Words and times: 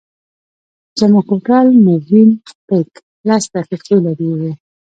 زموږ 0.99 1.25
هوټل 1.33 1.67
مووېن 1.85 2.29
پېک 2.67 2.89
لس 3.27 3.43
دقیقې 3.55 3.97
لرې 4.05 4.27
و. 4.39 4.41